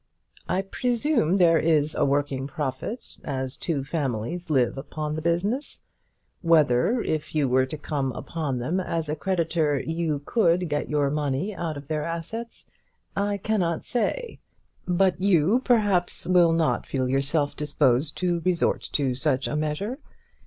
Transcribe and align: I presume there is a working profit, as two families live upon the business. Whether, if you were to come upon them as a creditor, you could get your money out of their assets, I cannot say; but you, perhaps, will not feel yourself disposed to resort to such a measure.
I 0.49 0.63
presume 0.63 1.37
there 1.37 1.59
is 1.59 1.93
a 1.93 2.03
working 2.05 2.47
profit, 2.47 3.17
as 3.23 3.55
two 3.55 3.83
families 3.83 4.49
live 4.49 4.75
upon 4.75 5.13
the 5.15 5.21
business. 5.21 5.83
Whether, 6.41 7.01
if 7.03 7.35
you 7.35 7.47
were 7.47 7.67
to 7.67 7.77
come 7.77 8.11
upon 8.13 8.57
them 8.57 8.79
as 8.79 9.09
a 9.09 9.15
creditor, 9.15 9.79
you 9.79 10.23
could 10.25 10.69
get 10.69 10.89
your 10.89 11.11
money 11.11 11.53
out 11.55 11.77
of 11.77 11.87
their 11.87 12.03
assets, 12.03 12.65
I 13.15 13.37
cannot 13.37 13.85
say; 13.85 14.39
but 14.87 15.21
you, 15.21 15.61
perhaps, 15.63 16.25
will 16.25 16.51
not 16.51 16.87
feel 16.87 17.07
yourself 17.07 17.55
disposed 17.55 18.17
to 18.17 18.41
resort 18.43 18.89
to 18.93 19.13
such 19.13 19.47
a 19.47 19.55
measure. 19.55 19.99